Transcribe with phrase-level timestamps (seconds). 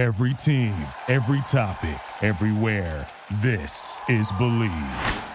[0.00, 0.72] Every team,
[1.08, 3.06] every topic, everywhere.
[3.42, 5.26] This is Bleav.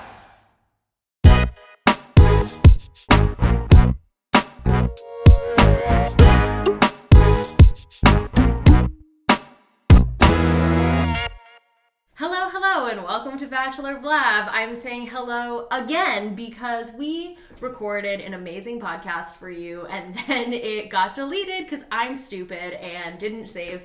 [12.16, 14.50] Hello, hello, and welcome to Bachelor Blab.
[14.52, 20.90] I'm saying hello again because we recorded an amazing podcast for you and then it
[20.90, 23.84] got deleted because I'm stupid and didn't save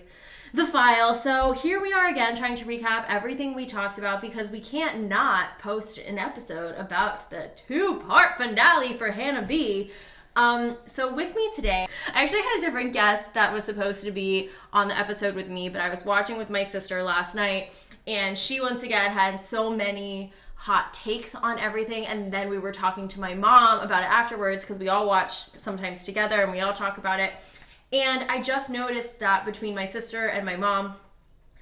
[0.53, 1.15] the file.
[1.15, 5.09] So here we are again trying to recap everything we talked about because we can't
[5.09, 9.91] not post an episode about the two part finale for Hannah B.
[10.37, 14.13] Um, so with me today, I actually had a different guest that was supposed to
[14.13, 17.73] be on the episode with me, but I was watching with my sister last night
[18.07, 22.73] and she once again had so many hot takes on everything and then we were
[22.73, 26.61] talking to my mom about it afterwards because we all watch sometimes together and we
[26.61, 27.33] all talk about it
[27.93, 30.95] and i just noticed that between my sister and my mom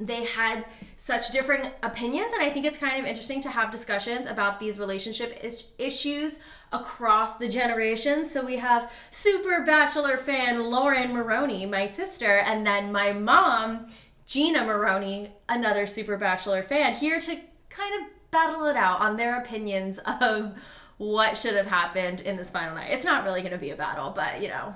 [0.00, 0.64] they had
[0.96, 2.32] such different opinions.
[2.32, 6.38] And i think it's kind of interesting to have discussions about these relationship is- issues
[6.70, 8.30] across the generations.
[8.30, 13.86] So we have super bachelor fan lauren maroney my sister and then my mom
[14.26, 17.36] gina maroney another super bachelor fan here to
[17.70, 20.54] kind of battle it out on their opinions of
[20.98, 22.90] what should have happened in this final night.
[22.90, 24.74] It's not really going to be a battle but you know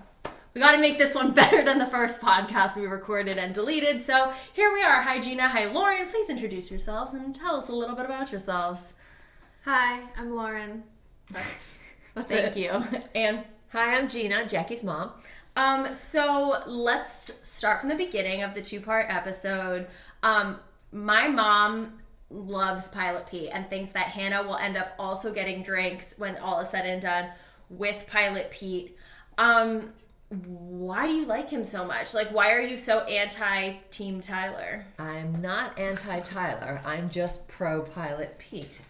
[0.55, 4.03] we got to make this one better than the first podcast we recorded and deleted.
[4.03, 5.01] So here we are.
[5.03, 5.49] Hi, Gina.
[5.49, 6.07] Hi, Lauren.
[6.07, 8.95] Please introduce yourselves and tell us a little bit about yourselves.
[9.65, 10.83] Hi, I'm Lauren.
[11.31, 11.79] That's
[12.15, 12.61] that's Thank it.
[12.61, 13.01] you.
[13.15, 15.13] And Hi, I'm Gina, Jackie's mom.
[15.57, 19.87] um, so let's start from the beginning of the two-part episode.
[20.23, 20.59] Um,
[20.93, 26.13] my mom loves Pilot Pete and thinks that Hannah will end up also getting drinks
[26.19, 27.31] when all is said and done
[27.71, 28.95] with Pilot Pete.
[29.39, 29.95] Um,
[30.33, 32.15] why do you like him so much?
[32.15, 34.85] Like, why are you so anti Team Tyler?
[34.99, 38.81] I'm not anti Tyler, I'm just pro Pilot Pete.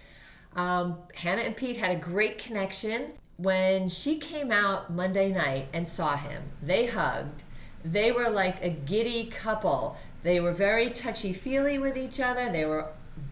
[0.55, 3.13] Um, Hannah and Pete had a great connection.
[3.39, 7.43] When she came out Monday night and saw him, they hugged.
[7.85, 9.97] They were like a giddy couple.
[10.23, 12.53] They were very touchy feely with each other.
[12.53, 12.87] They were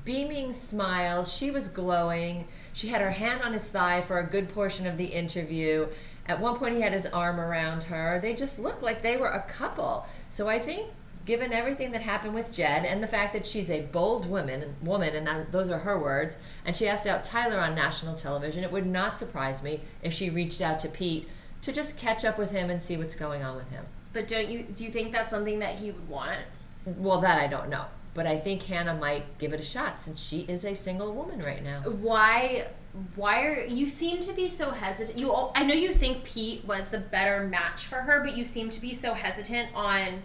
[0.05, 1.33] beaming smiles.
[1.33, 2.49] She was glowing.
[2.73, 5.87] She had her hand on his thigh for a good portion of the interview.
[6.27, 8.21] At one point, he had his arm around her.
[8.21, 10.07] They just looked like they were a couple.
[10.29, 10.89] So I think,
[11.25, 15.15] given everything that happened with Jed and the fact that she's a bold woman, woman,
[15.17, 18.73] and that, those are her words, and she asked out Tyler on national television, it
[18.73, 21.29] would not surprise me if she reached out to Pete
[21.63, 23.85] to just catch up with him and see what's going on with him.
[24.13, 26.39] But don't you do you think that's something that he would want?
[26.85, 27.85] Well, that I don't know.
[28.13, 31.41] But I think Hannah might give it a shot since she is a single woman
[31.41, 31.83] right now.
[31.83, 32.67] Why
[33.15, 35.19] why are you seem to be so hesitant?
[35.19, 38.45] You all- I know you think Pete was the better match for her, but you
[38.45, 40.23] seem to be so hesitant on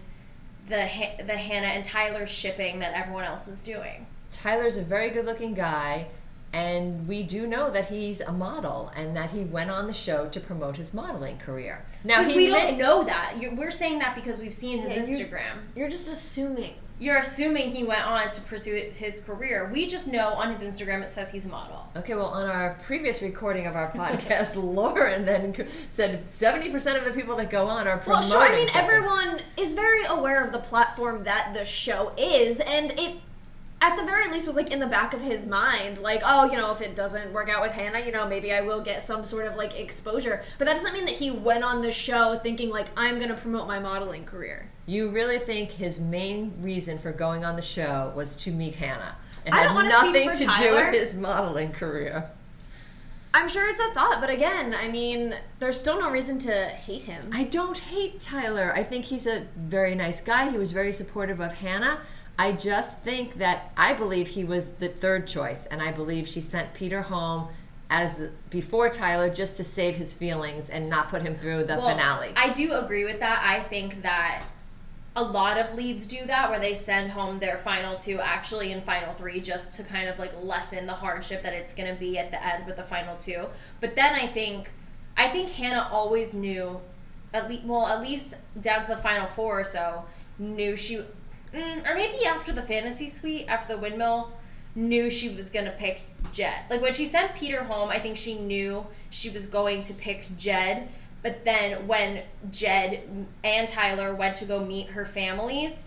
[0.67, 0.77] the
[1.25, 4.07] the Hannah and Tyler shipping that everyone else is doing.
[4.31, 6.07] Tyler's a very good looking guy,
[6.53, 10.27] and we do know that he's a model and that he went on the show
[10.29, 11.85] to promote his modeling career.
[12.03, 13.37] Now, But he we may- don't know that.
[13.39, 15.57] You're, we're saying that because we've seen his Yeah, you- Instagram.
[15.75, 16.73] You're just assuming.
[16.97, 19.69] You're assuming he went on to pursue his career.
[19.71, 21.85] We just know on his Instagram it says he's a model.
[21.97, 25.53] Okay, well, on our previous recording of our podcast, Lauren then
[25.89, 28.41] said 70% of the people that go on are Well, promoting sure.
[28.41, 28.83] I mean, something.
[28.83, 33.17] everyone is very aware of the platform that the show is, and it,
[33.85, 36.57] at the very least, was like in the back of his mind, like, oh, you
[36.57, 39.23] know, if it doesn't work out with Hannah, you know, maybe I will get some
[39.23, 40.43] sort of like exposure.
[40.57, 43.67] But that doesn't mean that he went on the show thinking like, I'm gonna promote
[43.67, 44.67] my modeling career.
[44.87, 49.15] You really think his main reason for going on the show was to meet Hannah?
[49.45, 52.27] And I had don't wanna speak nothing for to do with his modeling career.
[53.35, 57.01] I'm sure it's a thought, but again, I mean, there's still no reason to hate
[57.01, 57.29] him.
[57.33, 58.71] I don't hate Tyler.
[58.73, 60.49] I think he's a very nice guy.
[60.49, 61.99] He was very supportive of Hannah.
[62.37, 66.41] I just think that I believe he was the third choice, and I believe she
[66.41, 67.47] sent Peter home
[67.89, 71.77] as the, before Tyler just to save his feelings and not put him through the
[71.77, 72.31] Well, finale.
[72.35, 73.41] I do agree with that.
[73.43, 74.43] I think that
[75.15, 78.81] a lot of leads do that where they send home their final two actually in
[78.81, 82.17] final three just to kind of like lessen the hardship that it's going to be
[82.17, 83.45] at the end with the final two.
[83.79, 84.71] But then I think
[85.15, 86.81] I think Hannah always knew
[87.33, 90.03] at least well at least down to the final four or so
[90.37, 91.01] knew she
[91.55, 94.31] mm, or maybe after the fantasy suite after the windmill
[94.75, 96.65] knew she was to pick Jed.
[96.69, 100.27] Like when she sent Peter home, I think she knew she was going to pick
[100.37, 100.89] Jed.
[101.23, 105.85] But then when Jed and Tyler went to go meet her families,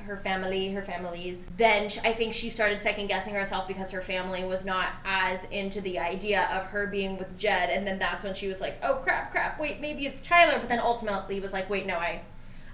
[0.00, 4.44] her family, her families, then I think she started second guessing herself because her family
[4.44, 7.70] was not as into the idea of her being with Jed.
[7.70, 10.58] And then that's when she was like, oh crap, crap, wait, maybe it's Tyler.
[10.58, 12.20] But then ultimately was like, wait, no, I,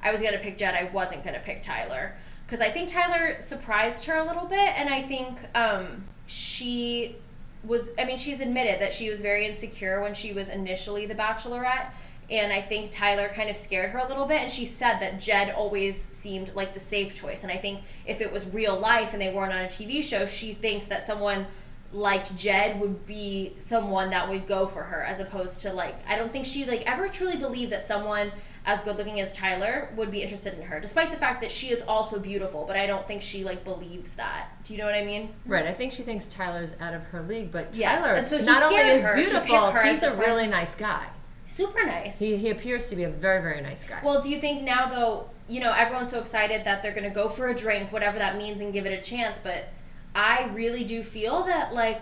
[0.02, 0.74] I was gonna pick Jed.
[0.74, 2.14] I wasn't gonna pick Tyler
[2.52, 7.16] because I think Tyler surprised her a little bit, and I think um, she
[7.64, 7.92] was.
[7.98, 11.92] I mean, she's admitted that she was very insecure when she was initially the Bachelorette.
[12.30, 14.42] And I think Tyler kind of scared her a little bit.
[14.42, 17.42] And she said that Jed always seemed like the safe choice.
[17.42, 20.26] And I think if it was real life and they weren't on a TV show,
[20.26, 21.46] she thinks that someone
[21.90, 26.16] like Jed would be someone that would go for her as opposed to like I
[26.16, 28.32] don't think she like ever truly believed that someone
[28.64, 31.70] as good looking as Tyler would be interested in her despite the fact that she
[31.70, 34.48] is also beautiful but I don't think she like believes that.
[34.64, 35.30] Do you know what I mean?
[35.46, 35.66] Right.
[35.66, 38.62] I think she thinks Tyler's out of her league, but Yes, Tyler and so not
[38.62, 41.06] only is her beautiful, he's a a really nice guy.
[41.48, 42.18] Super nice.
[42.18, 44.00] He, he appears to be a very very nice guy.
[44.04, 47.10] Well, do you think now though, you know, everyone's so excited that they're going to
[47.10, 49.66] go for a drink, whatever that means and give it a chance, but
[50.14, 52.00] I really do feel that like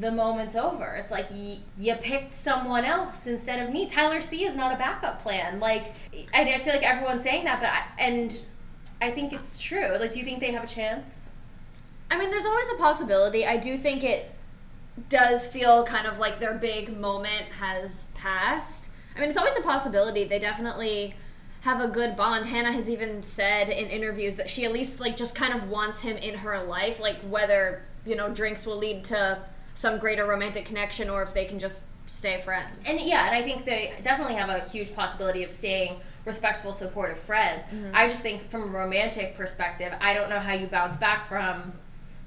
[0.00, 0.96] the moment's over.
[0.96, 3.86] It's like y- you picked someone else instead of me.
[3.86, 5.60] Tyler C is not a backup plan.
[5.60, 5.94] Like
[6.34, 8.38] I, I feel like everyone's saying that, but I, and
[9.00, 9.96] I think it's true.
[9.98, 11.26] Like, do you think they have a chance?
[12.10, 13.46] I mean, there's always a possibility.
[13.46, 14.32] I do think it
[15.08, 18.90] does feel kind of like their big moment has passed.
[19.14, 20.24] I mean, it's always a possibility.
[20.24, 21.14] They definitely
[21.60, 22.46] have a good bond.
[22.46, 26.00] Hannah has even said in interviews that she at least like just kind of wants
[26.00, 29.38] him in her life, like whether, you know, drinks will lead to
[29.78, 32.76] some greater romantic connection or if they can just stay friends.
[32.84, 37.16] And yeah, and I think they definitely have a huge possibility of staying respectful, supportive
[37.16, 37.62] friends.
[37.62, 37.94] Mm-hmm.
[37.94, 41.72] I just think from a romantic perspective, I don't know how you bounce back from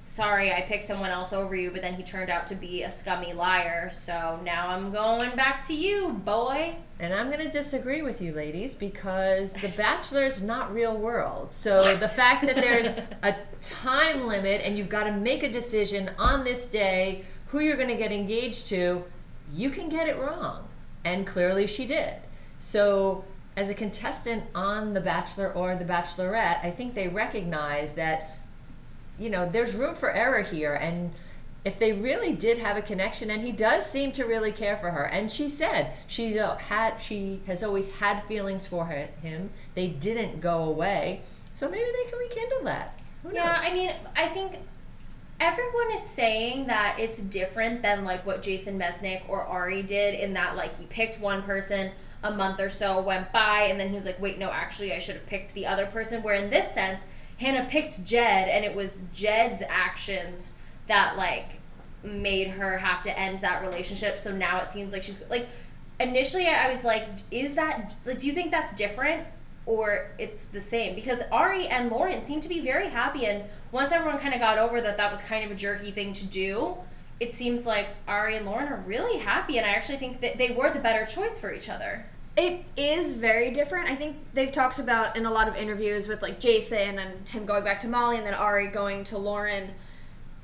[0.03, 2.89] sorry, I picked someone else over you, but then he turned out to be a
[2.89, 3.89] scummy liar.
[3.91, 6.75] So now I'm going back to you, boy.
[6.99, 11.51] And I'm going to disagree with you, ladies, because The Bachelor is not real world.
[11.51, 12.87] So the fact that there's
[13.23, 17.77] a time limit and you've got to make a decision on this day who you're
[17.77, 19.03] going to get engaged to,
[19.53, 20.67] you can get it wrong.
[21.05, 22.15] And clearly she did.
[22.59, 23.23] So
[23.57, 28.37] as a contestant on The Bachelor or The Bachelorette, I think they recognize that
[29.19, 30.73] you know, there's room for error here.
[30.73, 31.11] And
[31.63, 34.89] if they really did have a connection, and he does seem to really care for
[34.89, 39.51] her, and she said she's uh, had she has always had feelings for her, him.
[39.75, 41.21] They didn't go away,
[41.53, 42.99] so maybe they can rekindle that.
[43.21, 43.59] Who Yeah, knows?
[43.61, 44.57] I mean, I think
[45.41, 50.33] everyone is saying that it's different than like what Jason Mesnick or Arie did in
[50.33, 51.91] that like he picked one person
[52.23, 54.99] a month or so went by and then he was like wait no actually I
[54.99, 56.21] should have picked the other person.
[56.21, 57.05] Where in this sense
[57.39, 60.53] Hannah picked Jed and it was Jed's actions
[60.87, 61.53] that like
[62.03, 64.19] made her have to end that relationship.
[64.19, 65.47] So now it seems like she's like
[65.99, 69.25] initially I was like is that do you think that's different
[69.65, 73.91] or it's the same because Arie and Lauren seem to be very happy and once
[73.91, 76.75] everyone kind of got over that that was kind of a jerky thing to do
[77.21, 80.55] it seems like Arie and Lauren are really happy and I actually think that they
[80.55, 82.03] were the better choice for each other.
[82.35, 83.91] It is very different.
[83.91, 87.45] I think they've talked about in a lot of interviews with like Jason and him
[87.45, 89.69] going back to Molly and then Arie going to Lauren.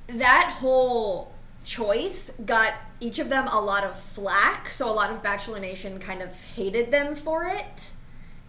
[0.06, 1.32] That whole
[1.66, 6.00] choice got each of them a lot of flack, so a lot of Bachelor Nation
[6.00, 7.94] kind of hated them for it.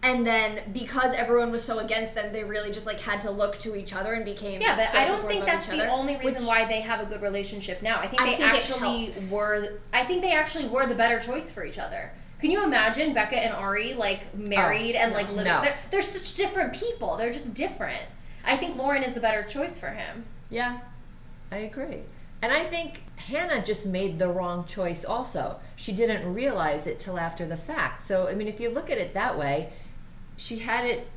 [0.01, 3.57] And then because everyone was so against them, they really just like had to look
[3.59, 6.15] to each other and became Yeah, but so I don't think that's the other, only
[6.15, 7.99] reason which- why they have a good relationship now.
[7.99, 11.51] I think I they think actually were I think they actually were the better choice
[11.51, 12.11] for each other.
[12.39, 15.61] Can you imagine Becca and Arie like oh, married and like living no.
[15.61, 17.17] they're, they're such different people.
[17.17, 18.01] They're just different.
[18.45, 20.25] I think Lauren is the better choice for him.
[20.49, 20.79] Yeah,
[21.51, 22.03] I agree.
[22.41, 25.59] And I think Hannah just made the wrong choice also.
[25.75, 28.03] She didn't realize it till after the fact.
[28.03, 29.73] So, I mean, if you look at it that way,
[30.39, 31.07] she had it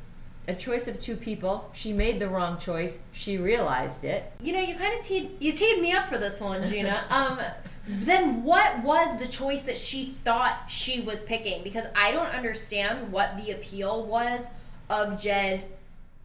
[0.47, 1.69] a choice of two people.
[1.73, 2.99] She made the wrong choice.
[3.13, 4.31] She realized it.
[4.41, 7.05] You know, you kind of teed you teed me up for this one, Gina.
[7.09, 7.39] um,
[7.87, 11.63] then what was the choice that she thought she was picking?
[11.63, 14.47] Because I don't understand what the appeal was
[14.89, 15.63] of Jed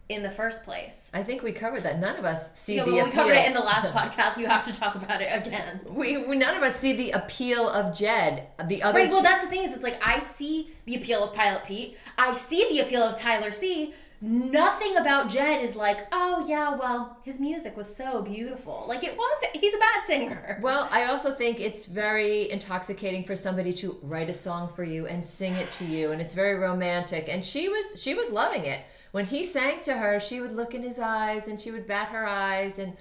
[0.09, 1.11] in the first place.
[1.13, 1.99] I think we covered that.
[1.99, 3.21] None of us see Yeah, the well, we appeal.
[3.23, 4.37] covered it in the last podcast.
[4.37, 5.79] You have to talk about it again.
[5.87, 8.47] we, we none of us see the appeal of Jed.
[8.67, 9.09] The other Right.
[9.11, 11.95] Well, that's the thing is, it's like I see the appeal of Pilot Pete.
[12.17, 13.93] I see the appeal of Tyler C.
[14.21, 18.83] Nothing about Jed is like, oh yeah, well, his music was so beautiful.
[18.87, 19.43] Like it was.
[19.53, 20.59] He's a bad singer.
[20.61, 25.05] Well, I also think it's very intoxicating for somebody to write a song for you
[25.05, 27.27] and sing it to you, and it's very romantic.
[27.29, 30.19] And she was she was loving it when he sang to her.
[30.19, 32.93] She would look in his eyes and she would bat her eyes, and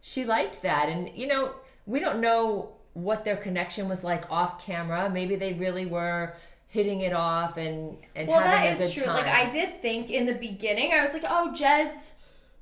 [0.00, 0.88] she liked that.
[0.88, 1.52] And you know,
[1.86, 5.08] we don't know what their connection was like off camera.
[5.10, 6.34] Maybe they really were
[6.68, 9.04] hitting it off and and Well, having that is true.
[9.04, 9.14] time.
[9.24, 12.14] Like I did think in the beginning, I was like, oh, Jed's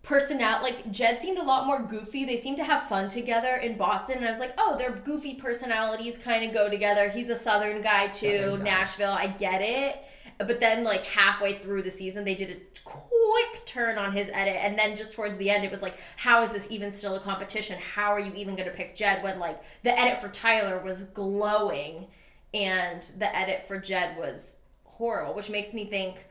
[0.03, 2.25] personality, like Jed seemed a lot more goofy.
[2.25, 5.35] They seemed to have fun together in Boston, and I was like, oh, their goofy
[5.35, 7.09] personalities kind of go together.
[7.09, 8.65] He's a Southern guy too, Southern guy.
[8.65, 9.13] Nashville.
[9.13, 10.03] I get it.
[10.47, 14.57] But then like halfway through the season they did a quick turn on his edit
[14.61, 17.21] and then just towards the end it was like how is this even still a
[17.21, 17.79] competition?
[17.79, 21.03] How are you even going to pick jed when like the edit for tyler was
[21.03, 22.07] glowing
[22.55, 26.27] and the edit for jed was horrible which makes me think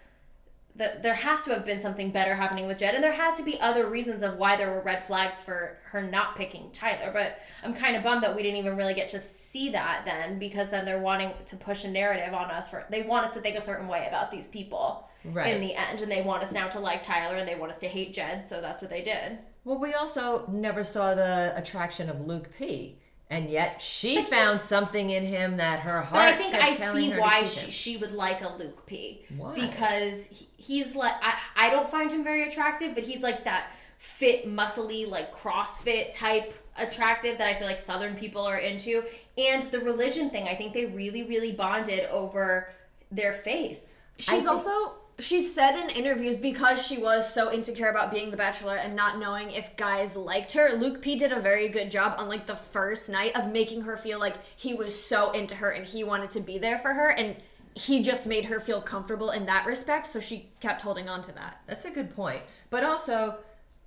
[0.79, 3.43] that there has to have been something better happening with Jed, and there had to
[3.43, 7.12] be other reasons of why there were red flags for her not picking Tyler.
[7.13, 10.39] But I'm kind of bummed that we didn't even really get to see that then,
[10.39, 13.41] because then they're wanting to push a narrative on us for they want us to
[13.41, 15.53] think a certain way about these people Right.
[15.53, 17.79] in the end, and they want us now to like Tyler and they want us
[17.79, 19.38] to hate Jed, so that's what they did.
[19.65, 22.98] Well, we also never saw the attraction of Luke P.
[23.31, 26.13] And yet she found something in him that her heart.
[26.13, 29.21] But I think kept I see why she, she would like a Luke P.
[29.38, 29.53] Why?
[29.53, 33.71] Because he, he's like I, I don't find him very attractive, but he's like that
[34.00, 39.03] fit, muscly, like CrossFit type attractive that I feel like Southern people are into.
[39.38, 42.69] And the religion thing, I think they really, really bonded over
[43.12, 43.86] their faith.
[44.17, 48.38] She's think- also she's said in interviews because she was so insecure about being the
[48.38, 50.69] bachelor and not knowing if guys liked her.
[50.73, 53.97] Luke P did a very good job on like the first night of making her
[53.97, 57.09] feel like he was so into her and he wanted to be there for her
[57.09, 57.35] and
[57.75, 61.31] he just made her feel comfortable in that respect, so she kept holding on to
[61.33, 61.61] that.
[61.67, 62.41] That's a good point.
[62.69, 63.38] But also,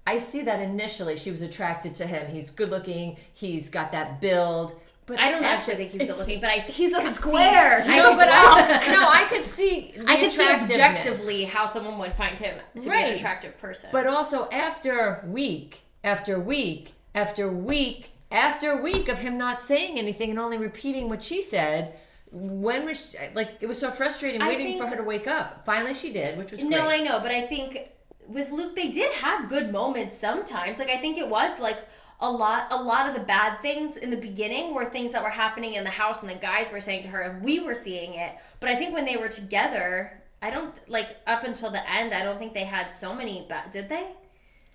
[0.06, 2.30] I see that initially she was attracted to him.
[2.32, 3.16] He's good looking.
[3.34, 4.80] He's got that build.
[5.12, 7.82] But I don't actually think he's good looking, but I He's a could see- square.
[7.86, 9.92] I No, but I, no, I could see.
[9.94, 13.08] The I could see objectively how someone would find him to be Right.
[13.08, 13.90] an attractive person.
[13.92, 20.30] But also after week after week after week after week of him not saying anything
[20.30, 21.94] and only repeating what she said,
[22.30, 25.28] when was she, like it was so frustrating I waiting think- for her to wake
[25.28, 25.66] up.
[25.66, 27.00] Finally, she did, which was No, great.
[27.02, 27.90] I know, but I think
[28.28, 30.78] with Luke they did have good moments sometimes.
[30.78, 31.76] Like I think it was like
[32.22, 35.28] a lot a lot of the bad things in the beginning were things that were
[35.28, 38.14] happening in the house and the guys were saying to her and we were seeing
[38.14, 38.32] it.
[38.60, 42.22] But I think when they were together, I don't like up until the end, I
[42.22, 44.06] don't think they had so many bad did they?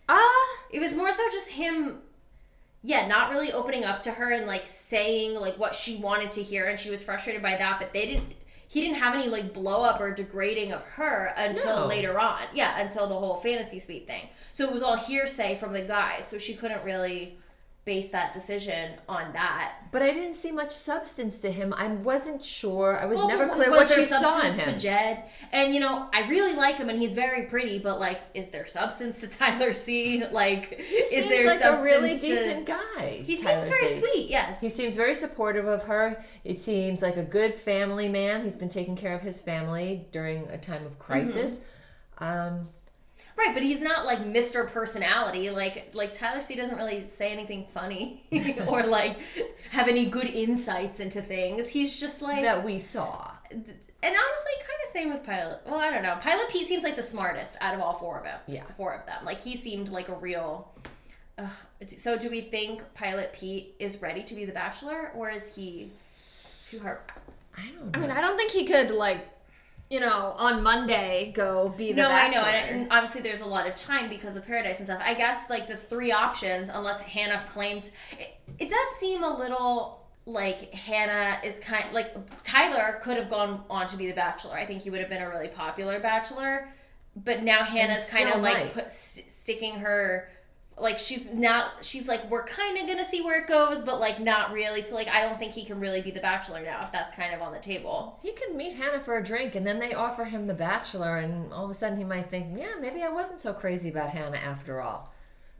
[0.09, 2.01] Ah, It was more so just him
[2.83, 6.43] yeah, not really opening up to her and like saying like what she wanted to
[6.43, 8.33] hear and she was frustrated by that, but they didn't
[8.67, 11.87] he didn't have any like blow up or degrading of her until No.
[11.87, 12.41] later on.
[12.53, 14.27] Yeah, until the whole fantasy suite thing.
[14.53, 17.37] So it was all hearsay from the guys, so she couldn't really
[17.87, 19.75] base that decision on that.
[19.93, 21.73] But I didn't see much substance to him.
[21.73, 22.99] I wasn't sure.
[22.99, 24.73] I was Well, never clear was what there she saw in him.
[24.73, 25.23] to Jed?
[25.53, 27.79] And you know, I really like him, and he's very pretty.
[27.79, 30.23] But like, is there substance to Tyler C?
[30.29, 33.21] Like, He is seems there like a really to- decent guy.
[33.25, 33.99] He Tyler seems very C.
[34.01, 34.29] sweet.
[34.29, 34.59] Yes.
[34.59, 36.21] He seems very supportive of her.
[36.43, 38.43] It seems like a good family man.
[38.43, 41.53] He's been taking care of his family during a time of crisis.
[41.53, 42.23] Mm-hmm.
[42.57, 42.69] Um,
[43.37, 44.69] Right, but he's not like Mr.
[44.71, 45.49] Personality.
[45.51, 48.23] Like like Tyler C doesn't really say anything funny
[48.67, 49.17] or like
[49.71, 51.69] have any good insights into things.
[51.69, 53.31] He's just like that we saw.
[53.51, 55.61] and honestly kind of same with Pilot.
[55.65, 56.17] Well, I don't know.
[56.19, 58.39] Pilot Pete seems like the smartest out of all four of them.
[58.47, 58.63] Yeah.
[58.75, 59.23] Four of them.
[59.23, 60.73] Like he seemed like a real
[61.37, 61.51] Ugh.
[61.85, 65.91] So do we think Pilot Pete is ready to be the bachelor or is he
[66.63, 66.97] too hard?
[67.55, 69.19] I don't I mean, I don't think he could like,
[69.89, 73.67] you know, on Monday go be the no, I know, and, obviously there's a lot
[73.67, 75.01] of time because of Paradise and stuff.
[75.03, 80.05] I guess like the three options, unless Hannah claims, it, it does seem a little
[80.25, 82.13] like Hannah is kind like
[82.43, 84.55] Tyler could have gone on to be the Bachelor.
[84.55, 86.67] I think he would have been a really popular Bachelor,
[87.15, 90.29] but now Hannah's kind of like put, s- sticking her.
[90.79, 94.19] Like she's not, she's like, we're kind of gonna see where it goes, but like
[94.19, 94.81] not really.
[94.81, 97.33] So like, I don't think he can really be the bachelor now if that's kind
[97.33, 98.19] of on the table.
[98.21, 101.51] He could meet Hannah for a drink, and then they offer him the Bachelor, and
[101.51, 104.37] all of a sudden he might think, yeah, maybe I wasn't so crazy about Hannah
[104.37, 105.11] after all.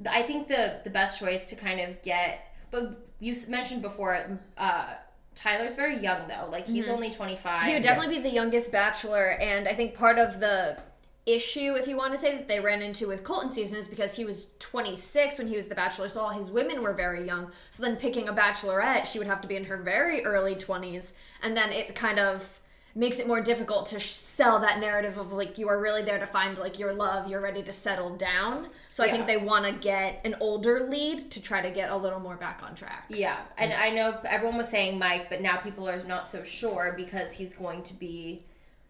[0.08, 4.94] I think the the best choice to kind of get, but you mentioned before, uh,
[5.34, 6.48] Tyler's very young though.
[6.52, 7.64] Like he's only twenty five.
[7.64, 10.78] He would definitely be the youngest bachelor, and I think part of the
[11.28, 14.16] issue, if you want to say, that they ran into with Colton season is because
[14.16, 17.52] he was 26 when he was the bachelor, so all his women were very young.
[17.70, 21.14] So then picking a bachelorette, she would have to be in her very early 20s,
[21.44, 22.62] and then it kind of
[22.96, 26.26] makes it more difficult to sell that narrative of like you are really there to
[26.26, 28.68] find like your love, you're ready to settle down.
[28.90, 31.96] So I think they want to get an older lead to try to get a
[31.96, 33.06] little more back on track.
[33.10, 36.96] Yeah, and I know everyone was saying Mike, but now people are not so sure
[36.98, 38.42] because he's going to be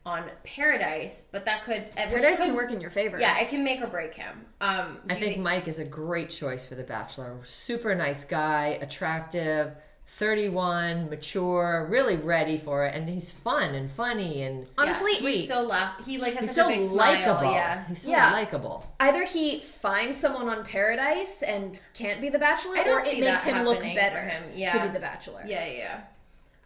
[0.08, 1.26] on Paradise.
[1.32, 3.20] But that could Paradise could- can work in your favor.
[3.20, 4.46] Yeah, it can make or break him.
[4.62, 7.36] Um, I think Mike is a great choice for the Bachelor.
[7.44, 9.76] Super nice guy, attractive,
[10.10, 15.36] 31, mature, really ready for it, and he's fun and funny and Honestly, yeah, sweet.
[15.36, 15.94] he's so laugh.
[16.06, 17.12] He like has he's such so a big smile.
[17.28, 17.52] likable.
[17.52, 18.32] Yeah, He's so Yeah.
[18.32, 18.86] likable.
[19.02, 23.64] either he finds someone on Paradise and can't be the Bachelor, or it makes him
[23.66, 25.44] look better him, to be the Bachelor.
[25.46, 26.00] Yeah, yeah.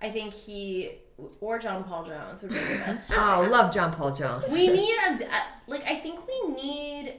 [0.02, 1.00] I think he
[1.40, 3.12] or John Paul Jones would be the best.
[3.16, 4.46] Oh, love John Paul Jones.
[4.52, 5.86] we need a a- like.
[5.86, 7.16] I think we need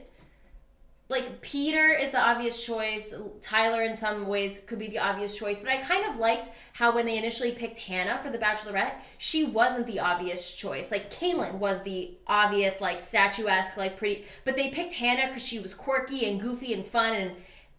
[1.09, 3.13] like Peter is the obvious choice.
[3.41, 5.59] Tyler, in some ways, could be the obvious choice.
[5.59, 9.45] But I kind of liked how when they initially picked Hannah for the Bachelorette, she
[9.45, 10.91] wasn't the obvious choice.
[10.91, 14.25] Like Caelynn was the obvious, like statuesque, like pretty.
[14.45, 17.31] But they picked Hannah because she was quirky and goofy and fun and.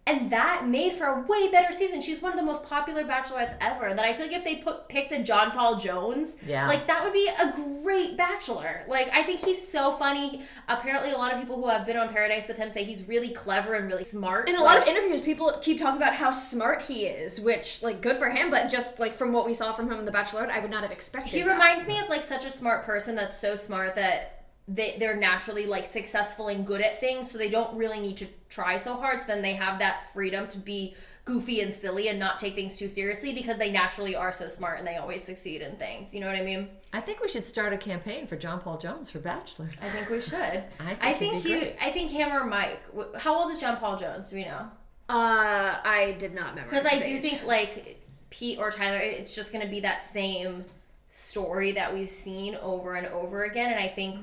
[0.07, 1.99] And that made for a way better season.
[1.99, 3.91] She's one of the most popular bachelorettes ever.
[3.95, 6.67] That I feel like if they put picked a John Paul Jones, Yeah.
[6.67, 8.83] like that would be a great bachelor.
[8.87, 10.43] Like I think he's so funny.
[10.67, 13.29] Apparently, a lot of people who have been on Paradise with him say he's really
[13.29, 14.47] clever and really smart.
[14.47, 18.01] In a lot of interviews, people keep talking about how smart he is, which like
[18.01, 18.51] good for him.
[18.51, 20.83] But just like from what we saw from him in The Bachelorette, I would not
[20.83, 21.31] have expected.
[21.33, 21.51] he that.
[21.51, 24.34] reminds me of like such a smart person that's so smart that
[24.67, 28.27] they they're naturally like successful and good at things, so they don't really need to
[28.49, 29.21] try so hard.
[29.21, 30.95] So then they have that freedom to be
[31.25, 34.77] goofy and silly and not take things too seriously because they naturally are so smart
[34.77, 36.13] and they always succeed in things.
[36.13, 36.69] You know what I mean?
[36.93, 39.67] I think we should start a campaign for John Paul Jones for Bachelor.
[39.81, 40.33] I think we should.
[40.79, 41.49] I think I think he.
[41.49, 41.75] great.
[41.81, 42.79] I think him or Mike.
[43.17, 44.29] How old is John Paul Jones?
[44.29, 44.67] Do we know?
[45.07, 47.21] Uh, I did not remember Because I do age.
[47.21, 47.99] think like
[48.31, 50.65] Pete or Tyler, it's just going to be that same
[51.11, 53.71] story that we've seen over and over again.
[53.71, 54.19] And I think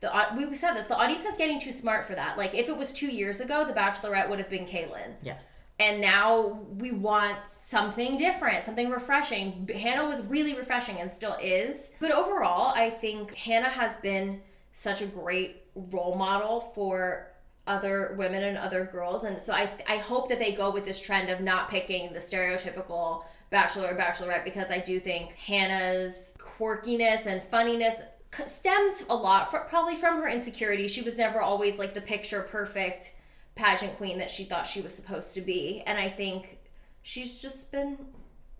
[0.00, 2.36] the we said this, the audience is getting too smart for that.
[2.36, 5.14] Like if it was two years ago, the Bachelorette would have been Caelynn.
[5.22, 5.62] Yes.
[5.80, 9.68] And now we want something different, something refreshing.
[9.74, 11.90] Hannah was really refreshing and still is.
[11.98, 17.28] But overall, I think Hannah has been such a great role model for
[17.66, 19.24] other women and other girls.
[19.24, 22.18] And so I, I hope that they go with this trend of not picking the
[22.18, 28.02] stereotypical bachelor or bachelorette because I do think Hannah's quirkiness and funniness
[28.46, 30.88] stems a lot fr probably from her insecurity.
[30.88, 33.14] She was never always like the picture perfect
[33.54, 35.82] pageant queen that she thought she was supposed to be.
[35.86, 36.58] And I think
[37.02, 37.98] she's just been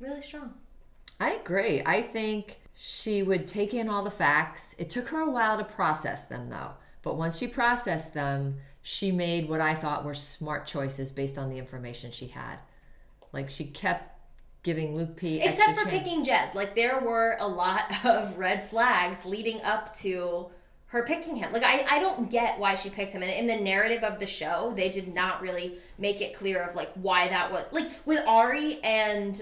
[0.00, 0.54] really strong.
[1.20, 1.82] I agree.
[1.84, 4.74] I think she would take in all the facts.
[4.78, 6.72] It took her a while to process them, though.
[7.02, 11.48] But once she processed them, she made what I thought were smart choices based on
[11.48, 12.58] the information she had.
[13.32, 14.13] Like she kept
[14.64, 15.40] giving Luke P.
[15.40, 15.90] Except for chance.
[15.90, 16.54] picking Jed.
[16.54, 20.46] Like there were a lot of red flags leading up to
[20.86, 21.52] her picking him.
[21.52, 23.22] Like I, I don't get why she picked him.
[23.22, 26.74] And in the narrative of the show, they did not really make it clear of
[26.74, 29.40] like why that was like with Arie and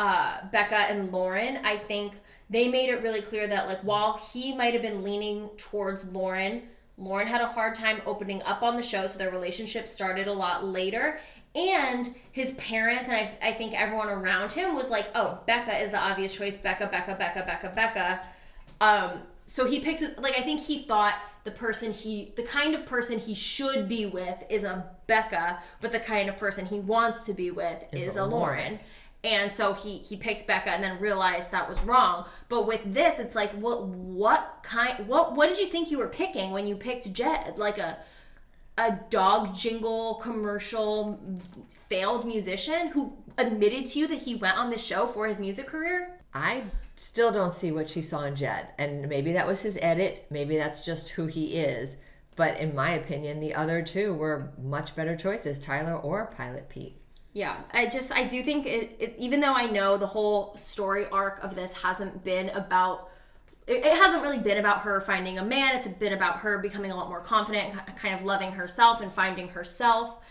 [0.00, 2.14] uh, Becca and Lauren, I think
[2.48, 6.62] they made it really clear that like while he might have been leaning towards Lauren,
[6.96, 10.32] Lauren had a hard time opening up on the show, so their relationship started a
[10.32, 11.20] lot later.
[11.54, 15.90] And his parents and I, I think everyone around him was like, "Oh, Becca is
[15.90, 16.56] the obvious choice.
[16.58, 18.20] Becca, Becca, Becca, Becca, Becca."
[18.80, 22.86] Um, so he picked like I think he thought the person he the kind of
[22.86, 27.24] person he should be with is a Becca, but the kind of person he wants
[27.24, 28.78] to be with is, a a Lauren.
[29.24, 32.28] And so he he picked Becca and then realized that was wrong.
[32.48, 36.08] But with this, it's like what what kind what what did you think you were
[36.08, 37.58] picking when you picked Jed?
[37.58, 37.98] Like a
[38.80, 41.20] a dog jingle commercial
[41.88, 45.66] failed musician who admitted to you that he went on the show for his music
[45.66, 46.18] career?
[46.32, 46.64] I
[46.96, 48.68] still don't see what she saw in Jed.
[48.78, 50.26] And maybe that was his edit.
[50.30, 51.96] Maybe that's just who he is.
[52.36, 56.96] But in my opinion, the other two were much better choices Tyler or Pilot Pete.
[57.34, 61.06] Yeah, I just I do think it, it even though I know the whole story
[61.12, 63.10] arc of this hasn't been about
[63.70, 65.76] it, hasn't really been about her finding a man.
[65.76, 69.48] It's been about her becoming a lot more confident, kind of loving herself and finding
[69.48, 70.24] herself.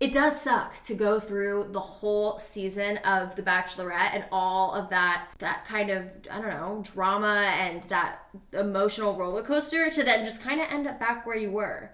[0.00, 4.90] It does suck to go through the whole season of The Bachelorette and all of
[4.90, 10.24] that that kind of I don't know drama and that emotional roller coaster to then
[10.24, 11.88] just kind of end up back where you were.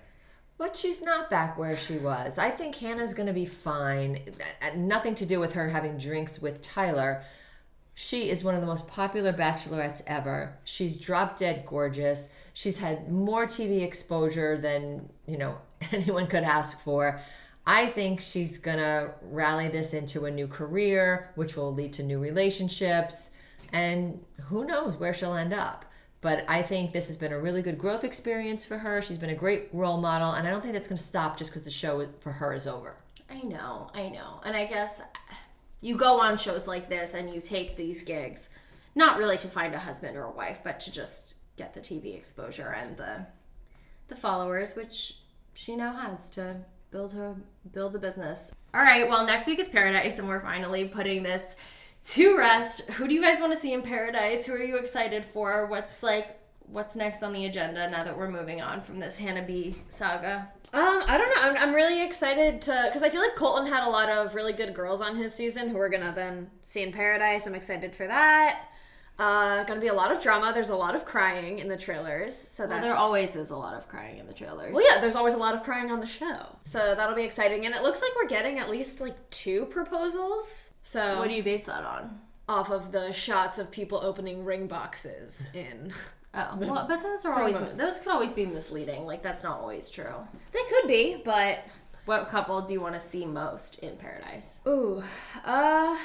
[0.56, 2.38] But she's not back where she was.
[2.38, 4.20] I think Hannah's to be fine.
[4.74, 7.22] Nothing to do with her having drinks with Tyler.
[8.00, 10.56] She is one of the most popular bachelorettes ever.
[10.62, 12.28] She's drop dead gorgeous.
[12.54, 15.58] She's had more TV exposure than, you know,
[15.92, 17.20] anyone could ask for.
[17.66, 22.04] I think she's going to rally this into a new career, which will lead to
[22.04, 23.30] new relationships.
[23.72, 25.84] And who knows where she'll end up.
[26.20, 29.02] But I think this has been a really good growth experience for her.
[29.02, 31.50] She's been a great role model, and I don't think that's going to stop just
[31.50, 32.94] because the show for her is over.
[33.28, 34.40] I know, I know.
[34.44, 35.02] And I guess
[35.80, 38.48] you go on shows like this and you take these gigs,
[38.94, 42.16] not really to find a husband or a wife, but to just get the TV
[42.16, 43.26] exposure and the
[44.08, 45.18] the followers, which
[45.52, 46.56] she now has to
[46.90, 47.34] build her
[47.72, 48.52] build a business.
[48.74, 51.56] All right, well, next week is Paradise, and we're finally putting this
[52.04, 52.88] to rest.
[52.90, 54.46] Who do you guys want to see in Paradise?
[54.46, 55.66] Who are you excited for?
[55.66, 56.37] What's like
[56.70, 60.48] what's next on the agenda now that we're moving on from this Hannah B saga?
[60.72, 61.42] Um, I don't know.
[61.50, 64.52] I'm, I'm really excited to because I feel like Colton had a lot of really
[64.52, 67.46] good girls on his season who we're gonna then see in Paradise.
[67.46, 68.66] I'm excited for that.
[69.18, 70.52] Uh, gonna be a lot of drama.
[70.54, 72.36] There's a lot of crying in the trailers.
[72.36, 74.72] So Well, there always is a lot of crying in the trailers.
[74.72, 76.38] Well, yeah, there's always a lot of crying on the show.
[76.64, 77.66] So that'll be exciting.
[77.66, 80.72] And it looks like we're getting at least like two proposals.
[80.84, 82.20] So What do you base that on?
[82.48, 85.92] off of the shots of people opening ring boxes in.
[86.34, 87.76] Oh, well, but those are always Promos.
[87.76, 89.04] those could always be misleading.
[89.06, 90.14] Like that's not always true.
[90.52, 91.60] They could be, but
[92.04, 94.60] What couple do you want to see most in Paradise?
[94.66, 95.02] ooh,
[95.44, 95.96] uh,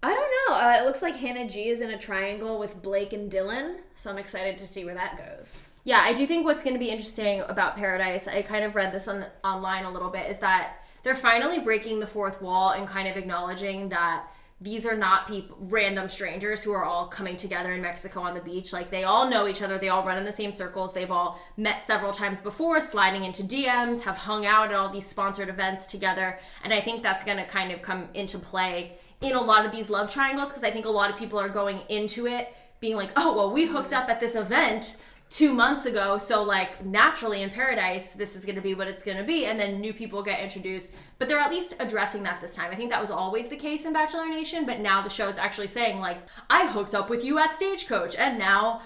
[0.00, 0.54] I don't know.
[0.54, 4.10] Uh, it looks like Hannah G is in a triangle with Blake and Dylan, so
[4.10, 5.70] I'm excited to see where that goes.
[5.84, 8.92] Yeah, I do think what's going to be interesting about Paradise, I kind of read
[8.92, 12.86] this on online a little bit, is that they're finally breaking the fourth wall and
[12.86, 14.26] kind of acknowledging that
[14.60, 18.40] these are not people random strangers who are all coming together in Mexico on the
[18.40, 18.72] beach.
[18.72, 21.40] Like they all know each other, they all run in the same circles, they've all
[21.56, 25.86] met several times before, sliding into DMs, have hung out at all these sponsored events
[25.86, 29.72] together, and I think that's to kind of come into play in a lot of
[29.72, 32.96] these love triangles because I think a lot of people are going into it being
[32.96, 34.96] like, "Oh, well, we hooked up at this event."
[35.30, 36.18] Two months ago.
[36.18, 39.80] So like naturally in paradise, this is gonna be what it's gonna be, and then
[39.80, 40.94] new people get introduced.
[41.18, 42.70] But they're at least addressing that this time.
[42.70, 45.38] I think that was always the case in Bachelor Nation, but now the show is
[45.38, 48.80] actually saying like, I hooked up with you at Stagecoach, and now,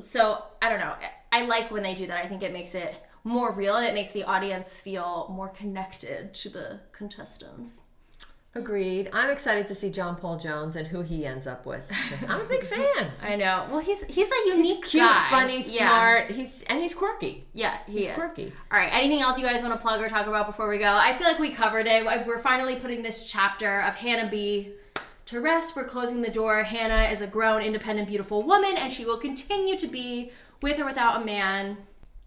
[0.00, 0.94] so I don't know.
[1.32, 2.24] I like when they do that.
[2.24, 6.32] I think it makes it more real and it makes the audience feel more connected
[6.32, 7.82] to the contestants.
[8.58, 9.08] Agreed.
[9.12, 11.80] I'm excited to see John Paul Jones and who he ends up with.
[12.28, 13.10] I'm a big fan.
[13.22, 13.66] I know.
[13.70, 15.26] Well, he's he's a unique, Cute, guy.
[15.30, 15.88] funny, Yeah.
[15.88, 16.30] smart.
[16.32, 17.46] He's and he's quirky.
[17.52, 18.14] Yeah, he He's is.
[18.14, 18.52] quirky.
[18.72, 18.92] All right.
[18.92, 20.92] Anything else you guys want to plug or talk about before we go?
[20.92, 22.04] I feel like we covered it.
[22.26, 24.72] We're finally putting this chapter of Hannah B
[25.26, 25.76] to rest.
[25.76, 26.64] We're closing the door.
[26.64, 30.84] Hannah is a grown, independent, beautiful woman, and she will continue to be with or
[30.84, 31.76] without a man.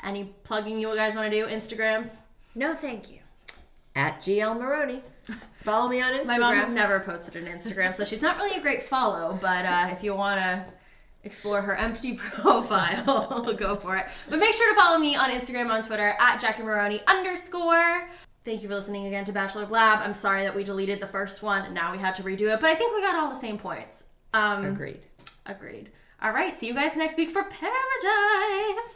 [0.04, 1.46] Any plugging you guys want to do?
[1.48, 2.20] Instagrams.
[2.56, 3.18] No, thank you.
[3.96, 5.02] At GL Maroney.
[5.64, 6.26] Follow me on Instagram.
[6.28, 9.38] My mom has never posted an Instagram, so she's not really a great follow.
[9.42, 10.66] But uh, if you want to
[11.24, 14.06] explore her empty profile, go for it.
[14.30, 18.08] But make sure to follow me on Instagram, on Twitter at Jackie Maroney underscore.
[18.44, 20.00] Thank you for listening again to Bachelor Blab.
[20.00, 22.60] I'm sorry that we deleted the first one and now we had to redo it,
[22.60, 24.06] but I think we got all the same points.
[24.34, 25.06] Um, Agreed.
[25.46, 25.92] Agreed.
[26.24, 28.96] All right, see you guys next week for Paradise.